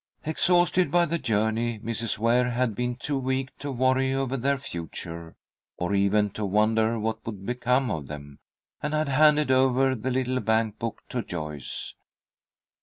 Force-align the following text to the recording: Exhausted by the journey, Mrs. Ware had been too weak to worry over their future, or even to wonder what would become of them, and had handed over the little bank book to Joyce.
Exhausted 0.25 0.89
by 0.89 1.05
the 1.05 1.19
journey, 1.19 1.77
Mrs. 1.77 2.17
Ware 2.17 2.49
had 2.49 2.73
been 2.73 2.95
too 2.95 3.19
weak 3.19 3.55
to 3.59 3.71
worry 3.71 4.11
over 4.15 4.35
their 4.35 4.57
future, 4.57 5.35
or 5.77 5.93
even 5.93 6.31
to 6.31 6.43
wonder 6.43 6.97
what 6.97 7.23
would 7.23 7.45
become 7.45 7.91
of 7.91 8.07
them, 8.07 8.39
and 8.81 8.95
had 8.95 9.09
handed 9.09 9.51
over 9.51 9.93
the 9.93 10.09
little 10.09 10.39
bank 10.39 10.79
book 10.79 11.03
to 11.09 11.21
Joyce. 11.21 11.93